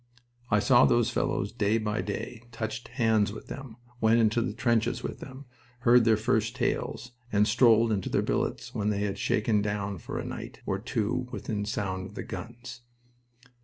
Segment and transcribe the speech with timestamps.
[0.49, 5.03] I saw those fellows day by day, touched hands with them, went into the trenches
[5.03, 5.45] with them,
[5.81, 10.17] heard their first tales, and strolled into their billets when they had shaken down for
[10.17, 12.81] a night or two within sound of the guns.